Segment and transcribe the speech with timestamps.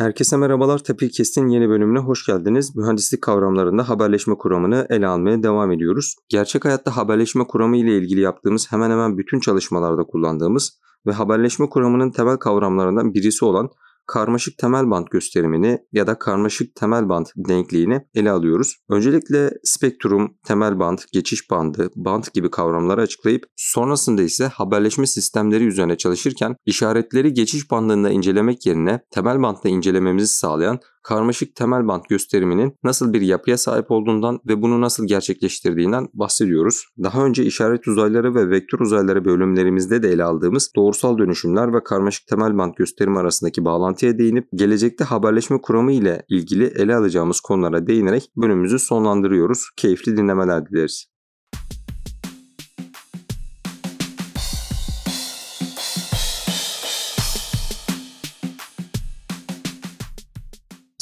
[0.00, 0.78] Herkese merhabalar.
[0.78, 2.76] Tapirkest'in yeni bölümüne hoş geldiniz.
[2.76, 6.16] Mühendislik kavramlarında haberleşme kuramını ele almaya devam ediyoruz.
[6.28, 12.10] Gerçek hayatta haberleşme kuramı ile ilgili yaptığımız hemen hemen bütün çalışmalarda kullandığımız ve haberleşme kuramının
[12.10, 13.70] temel kavramlarından birisi olan
[14.06, 18.76] karmaşık temel band gösterimini ya da karmaşık temel band denkliğini ele alıyoruz.
[18.90, 25.96] Öncelikle spektrum, temel band, geçiş bandı, band gibi kavramları açıklayıp sonrasında ise haberleşme sistemleri üzerine
[25.96, 33.12] çalışırken işaretleri geçiş bandında incelemek yerine temel bandda incelememizi sağlayan karmaşık temel bant gösteriminin nasıl
[33.12, 36.84] bir yapıya sahip olduğundan ve bunu nasıl gerçekleştirdiğinden bahsediyoruz.
[37.02, 42.26] Daha önce işaret uzayları ve vektör uzayları bölümlerimizde de ele aldığımız doğrusal dönüşümler ve karmaşık
[42.26, 48.30] temel bant gösterimi arasındaki bağlantıya değinip gelecekte haberleşme kuramı ile ilgili ele alacağımız konulara değinerek
[48.36, 49.70] bölümümüzü sonlandırıyoruz.
[49.76, 51.06] Keyifli dinlemeler dileriz.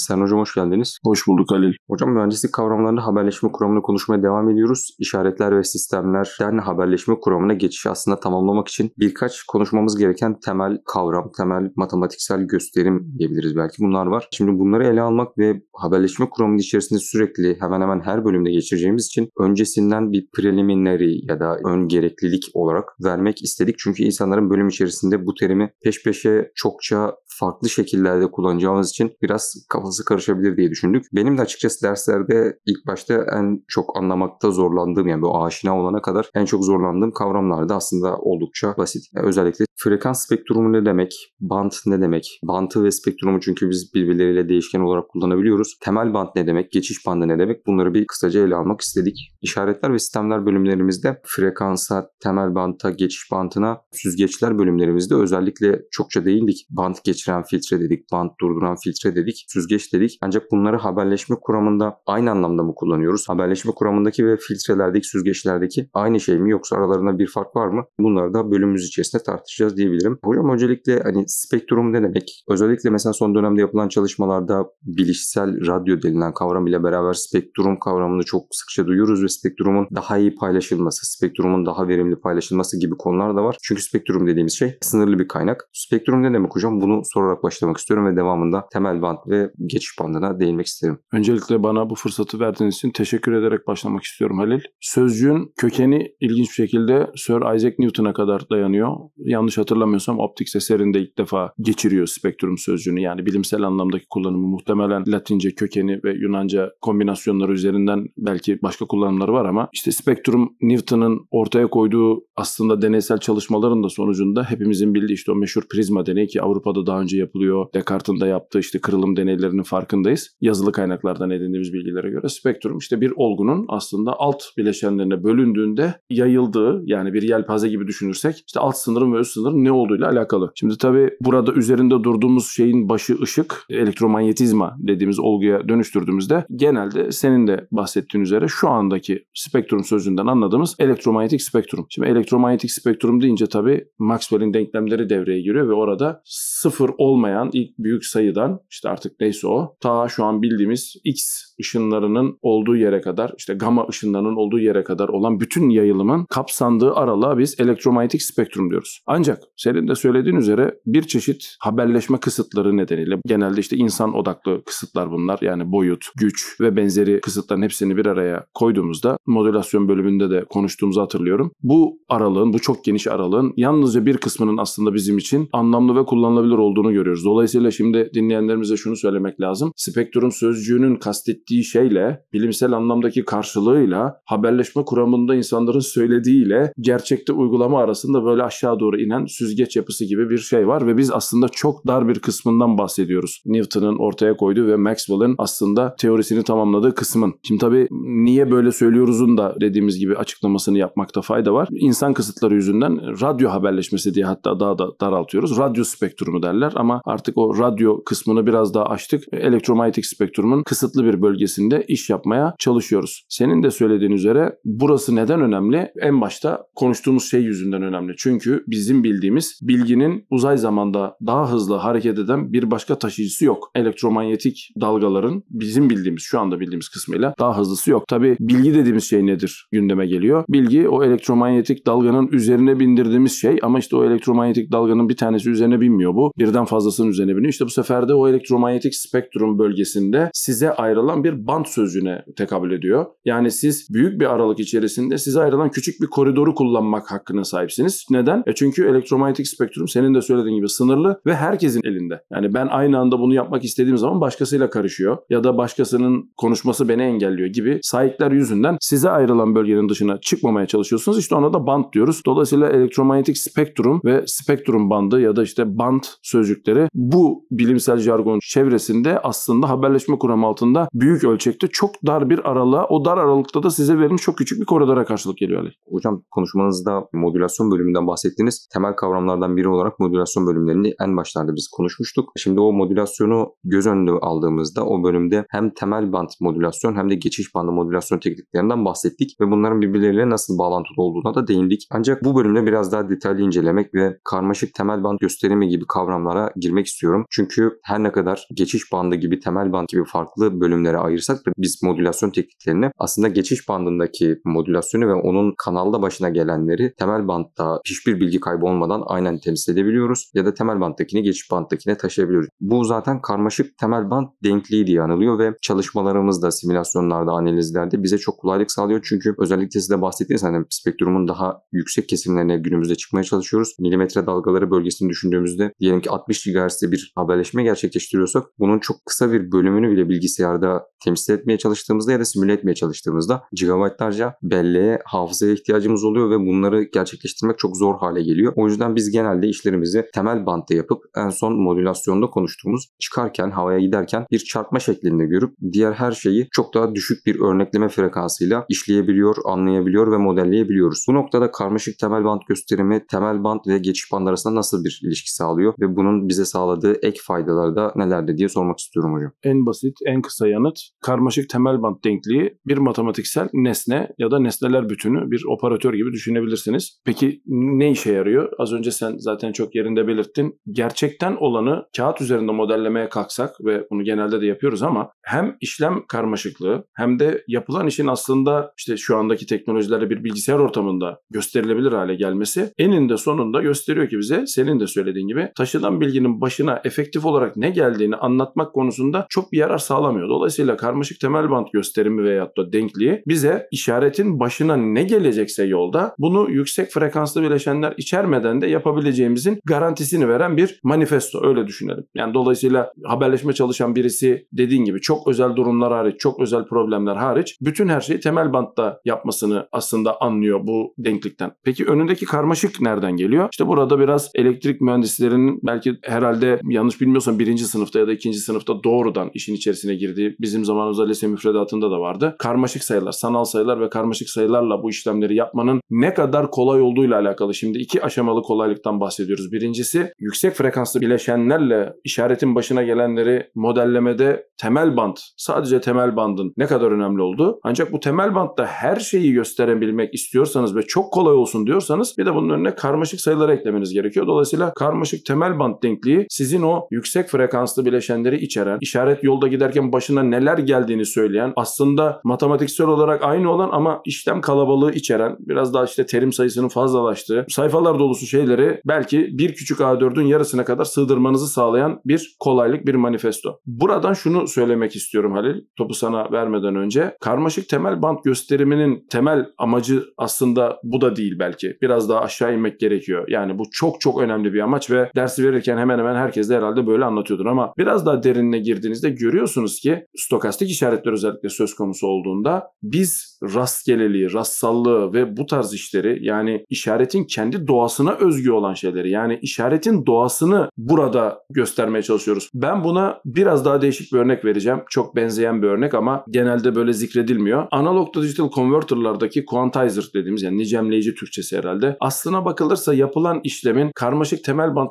[0.09, 0.99] Sen hocam hoş geldiniz.
[1.05, 1.73] Hoş bulduk Halil.
[1.89, 4.97] Hocam mühendislik kavramlarında haberleşme kuramını konuşmaya devam ediyoruz.
[4.99, 11.73] İşaretler ve sistemlerden haberleşme kuramına geçişi aslında tamamlamak için birkaç konuşmamız gereken temel kavram, temel
[11.77, 14.29] matematiksel gösterim diyebiliriz belki bunlar var.
[14.33, 19.29] Şimdi bunları ele almak ve haberleşme kuramının içerisinde sürekli hemen hemen her bölümde geçireceğimiz için
[19.41, 23.79] öncesinden bir preliminary ya da ön gereklilik olarak vermek istedik.
[23.79, 30.05] Çünkü insanların bölüm içerisinde bu terimi peş peşe çokça farklı şekillerde kullanacağımız için biraz kafası
[30.05, 31.05] karışabilir diye düşündük.
[31.13, 36.31] Benim de açıkçası derslerde ilk başta en çok anlamakta zorlandığım yani bu aşina olana kadar
[36.35, 39.03] en çok zorlandığım kavramlar da aslında oldukça basit.
[39.15, 44.49] Yani özellikle frekans spektrumu ne demek, band ne demek, bantı ve spektrumu çünkü biz birbirleriyle
[44.49, 45.79] değişken olarak kullanabiliyoruz.
[45.85, 49.33] Temel band ne demek, geçiş bandı ne demek bunları bir kısaca ele almak istedik.
[49.43, 56.67] İşaretler ve sistemler bölümlerimizde frekansa, temel banta, geçiş bantına, süzgeçler bölümlerimizde özellikle çokça değindik.
[56.71, 60.19] Bant geçiren filtre dedik, bant durduran filtre dedik, süzgeç dedik.
[60.23, 63.29] Ancak bunları haberleşme kuramında aynı anlamda mı kullanıyoruz?
[63.29, 67.85] Haberleşme kuramındaki ve filtrelerdeki, süzgeçlerdeki aynı şey mi yoksa aralarında bir fark var mı?
[67.99, 70.19] Bunları da bölümümüz içerisinde tartışacağız diyebilirim.
[70.25, 72.45] Hocam öncelikle hani spektrum ne demek?
[72.49, 78.43] Özellikle mesela son dönemde yapılan çalışmalarda bilişsel radyo denilen kavram ile beraber spektrum kavramını çok
[78.51, 83.57] sıkça duyuyoruz ve spektrumun daha iyi paylaşılması, spektrumun daha verimli paylaşılması gibi konular da var.
[83.63, 85.69] Çünkü spektrum dediğimiz şey sınırlı bir kaynak.
[85.73, 86.81] Spektrum ne demek hocam?
[86.81, 90.99] Bunu sorarak başlamak istiyorum ve devamında temel band ve geçiş bandına değinmek isterim.
[91.13, 94.61] Öncelikle bana bu fırsatı verdiğiniz için teşekkür ederek başlamak istiyorum Halil.
[94.81, 98.97] Sözcüğün kökeni ilginç bir şekilde Sir Isaac Newton'a kadar dayanıyor.
[99.17, 103.01] Yanlış hatırlamıyorsam optik eserinde ilk defa geçiriyor spektrum sözcüğünü.
[103.01, 109.45] Yani bilimsel anlamdaki kullanımı muhtemelen Latince kökeni ve Yunanca kombinasyonları üzerinden belki başka kullanımları var
[109.45, 115.35] ama işte spektrum Newton'ın ortaya koyduğu aslında deneysel çalışmaların da sonucunda hepimizin bildiği işte o
[115.35, 117.67] meşhur prizma deneyi ki Avrupa'da daha önce yapılıyor.
[117.75, 120.37] Descartes'in de yaptığı işte kırılım deneylerinin farkındayız.
[120.41, 127.13] Yazılı kaynaklardan edindiğimiz bilgilere göre spektrum işte bir olgunun aslında alt bileşenlerine bölündüğünde yayıldığı yani
[127.13, 130.53] bir yelpaze gibi düşünürsek işte alt sınırın ve üst sınırın ne olduğuyla alakalı.
[130.55, 137.69] Şimdi tabii burada üzerinde durduğumuz şeyin başı ışık, elektromanyetizma dediğimiz olguya dönüştürdüğümüzde genelde senin de
[137.71, 141.87] bahsettiğin üzere şu andaki spektrum sözünden anladığımız elektromanyetik spektrum.
[141.91, 148.05] Şimdi elektromanyetik spektrum deyince tabii Maxwell'in denklemleri devreye giriyor ve orada sıfır olmayan ilk büyük
[148.05, 153.55] sayıdan işte artık neyse o ta şu an bildiğimiz X ışınlarının olduğu yere kadar işte
[153.55, 159.03] gamma ışınlarının olduğu yere kadar olan bütün yayılımın kapsandığı aralığa biz elektromanyetik spektrum diyoruz.
[159.07, 165.11] Ancak senin de söylediğin üzere bir çeşit haberleşme kısıtları nedeniyle genelde işte insan odaklı kısıtlar
[165.11, 171.01] bunlar yani boyut, güç ve benzeri kısıtların hepsini bir araya koyduğumuzda modülasyon bölümünde de konuştuğumuzu
[171.01, 171.53] hatırlıyorum.
[171.63, 176.59] Bu aralığın, bu çok geniş aralığın yalnızca bir kısmının aslında bizim için anlamlı ve kullanılabilir
[176.79, 177.25] olduğunu görüyoruz.
[177.25, 179.73] Dolayısıyla şimdi dinleyenlerimize şunu söylemek lazım.
[179.77, 188.43] Spektrum sözcüğünün kastettiği şeyle, bilimsel anlamdaki karşılığıyla, haberleşme kuramında insanların söylediğiyle gerçekte uygulama arasında böyle
[188.43, 192.19] aşağı doğru inen süzgeç yapısı gibi bir şey var ve biz aslında çok dar bir
[192.19, 193.43] kısmından bahsediyoruz.
[193.47, 197.35] Newton'ın ortaya koyduğu ve Maxwell'ın aslında teorisini tamamladığı kısmın.
[197.43, 197.89] Şimdi tabii
[198.25, 201.69] niye böyle söylüyoruzun da dediğimiz gibi açıklamasını yapmakta fayda var.
[201.71, 205.59] İnsan kısıtları yüzünden radyo haberleşmesi diye hatta daha da daraltıyoruz.
[205.59, 209.25] Radyo spektrumu derler ama artık o radyo kısmını biraz daha açtık.
[209.33, 213.25] Elektromanyetik spektrumun kısıtlı bir bölgesinde iş yapmaya çalışıyoruz.
[213.29, 215.93] Senin de söylediğin üzere burası neden önemli?
[216.01, 218.15] En başta konuştuğumuz şey yüzünden önemli.
[218.19, 223.71] Çünkü bizim bildiğimiz bilginin uzay zamanda daha hızlı hareket eden bir başka taşıyıcısı yok.
[223.75, 228.09] Elektromanyetik dalgaların bizim bildiğimiz şu anda bildiğimiz kısmıyla daha hızlısı yok.
[228.09, 230.45] Tabi bilgi dediğimiz şey nedir gündeme geliyor.
[230.49, 235.81] Bilgi o elektromanyetik dalganın üzerine bindirdiğimiz şey ama işte o elektromanyetik dalganın bir tanesi üzerine
[235.81, 236.33] binmiyor bu.
[236.39, 237.53] Birden birden fazlasının üzerine biniyor.
[237.53, 243.07] İşte bu sefer de o elektromanyetik spektrum bölgesinde size ayrılan bir bant sözcüğüne tekabül ediyor.
[243.25, 248.07] Yani siz büyük bir aralık içerisinde size ayrılan küçük bir koridoru kullanmak hakkına sahipsiniz.
[248.11, 248.43] Neden?
[248.47, 252.23] E çünkü elektromanyetik spektrum senin de söylediğin gibi sınırlı ve herkesin elinde.
[252.33, 257.03] Yani ben aynı anda bunu yapmak istediğim zaman başkasıyla karışıyor ya da başkasının konuşması beni
[257.03, 261.19] engelliyor gibi sahipler yüzünden size ayrılan bölgenin dışına çıkmamaya çalışıyorsunuz.
[261.19, 262.23] İşte ona da band diyoruz.
[262.27, 266.03] Dolayısıyla elektromanyetik spektrum ve spektrum bandı ya da işte band
[266.49, 272.87] sözcükleri bu bilimsel jargon çevresinde aslında haberleşme kuramı altında büyük ölçekte çok dar bir aralığa
[272.87, 275.73] o dar aralıkta da size verilmiş çok küçük bir koridora karşılık geliyor Ali.
[275.91, 278.69] Hocam konuşmanızda modülasyon bölümünden bahsettiniz.
[278.73, 282.33] Temel kavramlardan biri olarak modülasyon bölümlerini en başlarda biz konuşmuştuk.
[282.37, 287.55] Şimdi o modülasyonu göz önüne aldığımızda o bölümde hem temel band modülasyon hem de geçiş
[287.55, 291.87] bandı modülasyon tekniklerinden bahsettik ve bunların birbirleriyle nasıl bağlantılı olduğuna da değindik.
[291.91, 296.87] Ancak bu bölümde biraz daha detaylı incelemek ve karmaşık temel band gösterimi gibi kavramlara girmek
[296.87, 297.25] istiyorum.
[297.31, 301.83] Çünkü her ne kadar geçiş bandı gibi temel band gibi farklı bölümlere ayırsak da biz
[301.83, 308.41] modülasyon tekniklerini aslında geçiş bandındaki modülasyonu ve onun kanalda başına gelenleri temel bandta hiçbir bilgi
[308.41, 312.49] kaybı olmadan aynen temsil edebiliyoruz ya da temel bandtakini geçiş bandtakine taşıyabiliyoruz.
[312.61, 318.73] Bu zaten karmaşık temel band denkliği diye anılıyor ve çalışmalarımızda, simülasyonlarda, analizlerde bize çok kolaylık
[318.73, 319.01] sağlıyor.
[319.09, 323.75] Çünkü özellikle size bahsettiğiniz hani spektrumun daha yüksek kesimlerine günümüzde çıkmaya çalışıyoruz.
[323.81, 329.53] Milimetre dalgaları bölgesini düşündüğümüzde diyelim ki 60 GHz'de bir haberleşme gerçekleştiriyorsak bunun çok kısa bir
[329.53, 336.05] bölümünü bile bilgisayarda temsil etmeye çalıştığımızda ya da simüle etmeye çalıştığımızda gigabaytlarca belleğe, hafızaya ihtiyacımız
[336.05, 338.53] oluyor ve bunları gerçekleştirmek çok zor hale geliyor.
[338.57, 344.27] O yüzden biz genelde işlerimizi temel bantta yapıp en son modülasyonda konuştuğumuz çıkarken, havaya giderken
[344.31, 350.13] bir çarpma şeklinde görüp diğer her şeyi çok daha düşük bir örnekleme frekansıyla işleyebiliyor, anlayabiliyor
[350.13, 351.05] ve modelleyebiliyoruz.
[351.09, 355.35] Bu noktada karmaşık temel band gösterimi temel band ve geçiş band arasında nasıl bir ilişki
[355.35, 359.33] sağlıyor ve bunun bize sağladığı ek faydaları da nelerdir diye sormak istiyorum hocam.
[359.43, 364.89] En basit, en kısa yanıt karmaşık temel band denkliği bir matematiksel nesne ya da nesneler
[364.89, 367.01] bütünü bir operatör gibi düşünebilirsiniz.
[367.05, 368.53] Peki ne işe yarıyor?
[368.59, 370.61] Az önce sen zaten çok yerinde belirttin.
[370.73, 376.85] Gerçekten olanı kağıt üzerinde modellemeye kalksak ve bunu genelde de yapıyoruz ama hem işlem karmaşıklığı
[376.95, 382.73] hem de yapılan işin aslında işte şu andaki teknolojilerle bir bilgisayar ortamında gösterilebilir hale gelmesi
[382.79, 387.71] eninde sonunda gösteriyor ki bize senin de söylediğin gibi taşınan bilginin başına efektif olarak ne
[387.71, 390.29] geldiğini anlatmak konusunda çok bir yarar sağlamıyor.
[390.29, 396.51] Dolayısıyla karmaşık temel band gösterimi veyahut da denkliği bize işaretin başına ne gelecekse yolda bunu
[396.51, 402.05] yüksek frekanslı bileşenler içermeden de yapabileceğimizin garantisini veren bir manifesto öyle düşünelim.
[402.15, 407.57] Yani dolayısıyla haberleşme çalışan birisi dediğin gibi çok özel durumlar hariç, çok özel problemler hariç
[407.61, 411.53] bütün her şeyi temel bantta yapmasını aslında anlıyor bu denklikten.
[411.65, 413.49] Peki önündeki karmaşık nereden geliyor?
[413.53, 418.85] İşte burada biraz elektrik mühendislerinin belki herhalde yanlış bilmiyorsam birinci sınıfta ya da ikinci sınıfta
[418.85, 422.37] doğrudan işin içerisine girdiği bizim zamanımızda lise müfredatında da vardı.
[422.39, 427.55] Karmaşık sayılar, sanal sayılar ve karmaşık sayılarla bu işlemleri yapmanın ne kadar kolay olduğuyla alakalı.
[427.55, 429.53] Şimdi iki aşamalı kolaylıktan bahsediyoruz.
[429.53, 436.91] Birincisi yüksek frekanslı bileşenlerle işaretin başına gelenleri modellemede temel band, sadece temel bandın ne kadar
[436.91, 437.61] önemli olduğu.
[437.63, 442.35] Ancak bu temel bandda her şeyi gösterebilmek istiyorsanız ve çok kolay olsun diyorsanız bir de
[442.35, 444.27] bunun önüne karmaşık sayıları eklemeniz gerekiyor.
[444.27, 450.23] Dolayısıyla karmaşık temel band denkliği sizin o yüksek frekanslı bileşenleri içeren, işaret yolda giderken başına
[450.23, 456.07] neler geldiğini söyleyen, aslında matematiksel olarak aynı olan ama işlem kalabalığı içeren, biraz daha işte
[456.07, 462.37] terim sayısının fazlalaştığı, sayfalar dolusu şeyleri belki bir küçük A4'ün yarısına kadar sığdırmanızı sağlayan bir
[462.41, 463.59] kolaylık, bir manifesto.
[463.67, 467.17] Buradan şunu söylemek istiyorum Halil, topu sana vermeden önce.
[467.21, 471.77] Karmaşık temel band gösteriminin temel amacı aslında bu da değil belki.
[471.83, 473.25] Biraz daha aşağı inmek gerekiyor.
[473.29, 476.87] Yani bu çok çok önemli bir amaç ve dersi verirken hemen hemen herkes de herhalde
[476.87, 482.67] böyle anlatıyordur ama biraz daha derinine girdiğinizde görüyorsunuz ki stokastik işaretler özellikle söz konusu olduğunda
[482.83, 489.39] biz rastgeleliği, rastsallığı ve bu tarz işleri yani işaretin kendi doğasına özgü olan şeyleri yani
[489.43, 492.51] işaretin doğasını burada göstermeye çalışıyoruz.
[492.55, 494.79] Ben buna biraz daha değişik bir örnek vereceğim.
[494.91, 497.67] Çok benzeyen bir örnek ama genelde böyle zikredilmiyor.
[497.71, 501.97] Analog to digital converter'lardaki quantizer dediğimiz yani nicemleyici Türkçesi herhalde.
[502.01, 504.89] Aslına bakılırsa yapılan işlemin karmaşık temel band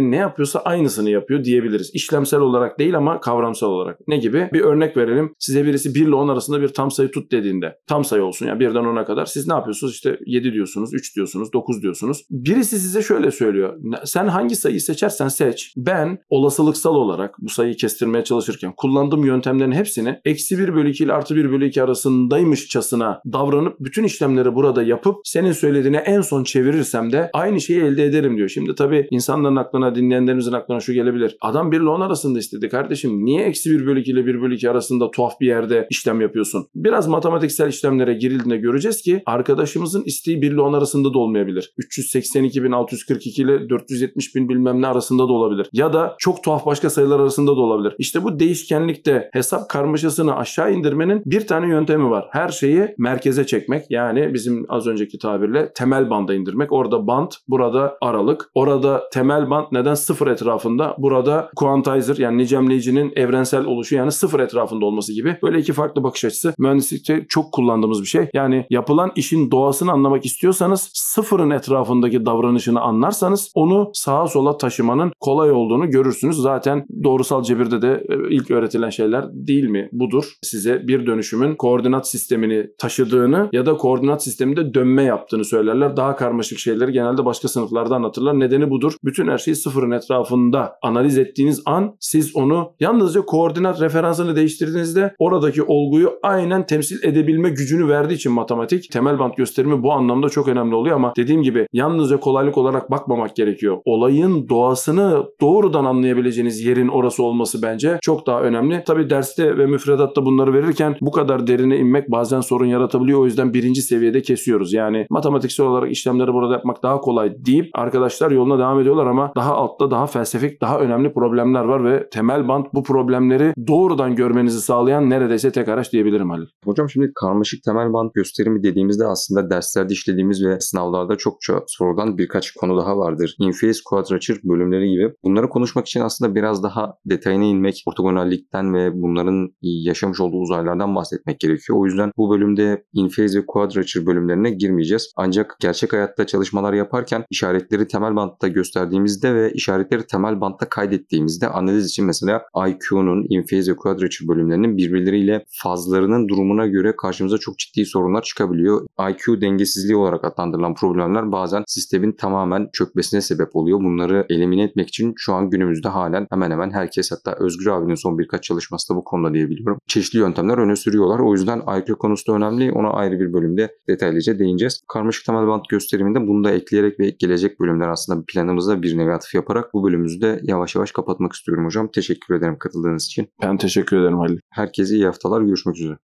[0.00, 1.90] gösteriminin ne yapıyorsa aynısını yapıyor diyebiliriz.
[1.94, 3.98] İşlemsel olarak değil ama kavramsal olarak.
[4.08, 4.48] Ne gibi?
[4.52, 5.34] Bir örnek verelim.
[5.38, 8.62] Size birisi 1 ile 10 arasında bir tam sayı tut dediğinde tam sayı olsun yani
[8.62, 9.94] 1'den 10'a kadar siz ne yapıyorsunuz?
[9.94, 12.24] İşte 7 diyorsunuz, 3 diyorsunuz, 9 diyorsunuz.
[12.30, 13.78] Birisi size şöyle söylüyor.
[14.04, 15.72] Sen hangi sayıyı seçersen seç.
[15.76, 21.12] Ben olasılıksal olarak bu sayıyı kestirmeye çalışırken kullandığım yöntemlerin hepsini eksi 1 bölü 2 ile
[21.12, 27.12] artı 1 bölü 2 arasındaymışçasına davranıp bütün işlemleri burada yapıp senin söylediğine en son çevirirsem
[27.12, 28.48] de aynı şeyi elde ederim diyor.
[28.48, 31.36] Şimdi tabii insanların aklına sonra dinleyenlerimizin aklına şu gelebilir.
[31.40, 33.24] Adam 1 ile 10 arasında istedi kardeşim.
[33.24, 36.66] Niye eksi 1 bölü 2 ile 1 bölü 2 arasında tuhaf bir yerde işlem yapıyorsun?
[36.74, 41.74] Biraz matematiksel işlemlere girildiğinde göreceğiz ki arkadaşımızın isteği 1 ile 10 arasında da olmayabilir.
[41.78, 45.68] 382.642 ile 470.000 bilmem ne arasında da olabilir.
[45.72, 47.94] Ya da çok tuhaf başka sayılar arasında da olabilir.
[47.98, 52.28] İşte bu değişkenlikte hesap karmaşasını aşağı indirmenin bir tane yöntemi var.
[52.30, 53.90] Her şeyi merkeze çekmek.
[53.90, 56.72] Yani bizim az önceki tabirle temel banda indirmek.
[56.72, 58.50] Orada band, burada aralık.
[58.54, 60.96] Orada temel band neden sıfır etrafında?
[60.98, 65.36] Burada quantizer yani nicemleyicinin evrensel oluşu yani sıfır etrafında olması gibi.
[65.42, 66.54] Böyle iki farklı bakış açısı.
[66.58, 68.28] Mühendislikte çok kullandığımız bir şey.
[68.34, 75.52] Yani yapılan işin doğasını anlamak istiyorsanız sıfırın etrafındaki davranışını anlarsanız onu sağa sola taşımanın kolay
[75.52, 76.36] olduğunu görürsünüz.
[76.36, 79.88] Zaten doğrusal cebirde de e, ilk öğretilen şeyler değil mi?
[79.92, 80.24] Budur.
[80.42, 85.96] Size bir dönüşümün koordinat sistemini taşıdığını ya da koordinat sisteminde dönme yaptığını söylerler.
[85.96, 88.40] Daha karmaşık şeyleri genelde başka sınıflarda anlatırlar.
[88.40, 88.92] Nedeni budur.
[89.04, 95.62] Bütün her şeyi sıfırın etrafında analiz ettiğiniz an siz onu yalnızca koordinat referansını değiştirdiğinizde oradaki
[95.62, 100.74] olguyu aynen temsil edebilme gücünü verdiği için matematik temel bant gösterimi bu anlamda çok önemli
[100.74, 103.78] oluyor ama dediğim gibi yalnızca kolaylık olarak bakmamak gerekiyor.
[103.84, 108.84] Olayın doğasını doğrudan anlayabileceğiniz yerin orası olması bence çok daha önemli.
[108.86, 113.20] Tabi derste ve müfredatta bunları verirken bu kadar derine inmek bazen sorun yaratabiliyor.
[113.20, 114.72] O yüzden birinci seviyede kesiyoruz.
[114.72, 119.59] Yani matematiksel olarak işlemleri burada yapmak daha kolay deyip arkadaşlar yoluna devam ediyorlar ama daha
[119.60, 125.10] altta daha felsefik daha önemli problemler var ve temel bant bu problemleri doğrudan görmenizi sağlayan
[125.10, 126.46] neredeyse tek araç diyebilirim Halil.
[126.64, 132.50] Hocam şimdi karmaşık temel bant gösterimi dediğimizde aslında derslerde işlediğimiz ve sınavlarda çokça sorulan birkaç
[132.50, 133.36] konu daha vardır.
[133.38, 135.12] Inface, quadrature bölümleri gibi.
[135.24, 141.40] Bunları konuşmak için aslında biraz daha detayına inmek, ortogonallikten ve bunların yaşamış olduğu uzaylardan bahsetmek
[141.40, 141.78] gerekiyor.
[141.78, 145.12] O yüzden bu bölümde inface ve quadrature bölümlerine girmeyeceğiz.
[145.16, 151.86] Ancak gerçek hayatta çalışmalar yaparken işaretleri temel bantta gösterdiğimizde ve işaretleri temel bantta kaydettiğimizde analiz
[151.86, 158.22] için mesela IQ'nun inface ve quadrature bölümlerinin birbirleriyle fazlarının durumuna göre karşımıza çok ciddi sorunlar
[158.22, 158.86] çıkabiliyor.
[159.10, 163.78] IQ dengesizliği olarak adlandırılan problemler bazen sistemin tamamen çökmesine sebep oluyor.
[163.78, 168.18] Bunları elimine etmek için şu an günümüzde halen hemen hemen herkes hatta Özgür abinin son
[168.18, 169.78] birkaç çalışması da bu konuda diyebiliyorum.
[169.86, 171.18] Çeşitli yöntemler öne sürüyorlar.
[171.18, 172.72] O yüzden IQ konusu da önemli.
[172.72, 174.80] Ona ayrı bir bölümde detaylıca değineceğiz.
[174.88, 178.94] Karmaşık temel bant gösteriminde bunu da ekleyerek ve gelecek bölümler aslında planımızda bir
[179.30, 181.88] negatif yaparak bu bölümümüzü de yavaş yavaş kapatmak istiyorum hocam.
[181.88, 183.28] Teşekkür ederim katıldığınız için.
[183.42, 184.38] Ben teşekkür ederim Halil.
[184.50, 185.42] Herkese iyi haftalar.
[185.42, 185.98] Görüşmek üzere.